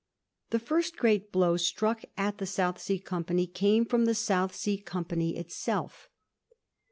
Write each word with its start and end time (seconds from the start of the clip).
The 0.49 0.57
first 0.57 0.97
great 0.97 1.31
blow 1.31 1.57
struck 1.57 2.03
at 2.17 2.39
the 2.39 2.47
South 2.47 2.81
Sea 2.81 2.97
Company 2.97 3.45
came 3.45 3.85
firom 3.85 4.05
the 4.07 4.15
South 4.15 4.55
Sea 4.55 4.79
Company 4.79 5.37
itself. 5.37 6.09